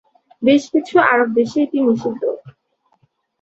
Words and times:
বেশ 0.41 0.63
কিছু 0.73 0.95
আরব 1.11 1.29
দেশে 1.37 1.57
এটি 1.65 1.77
নিষিদ্ধ। 1.87 2.23